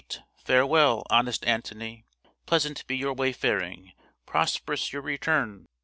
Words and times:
Farewell, 0.39 1.03
honest 1.11 1.45
Antony! 1.45 2.05
pleasant 2.47 2.87
be 2.87 2.97
your 2.97 3.13
wayfaring, 3.13 3.93
prosperous 4.25 4.91
your 4.91 5.03
return! 5.03 5.67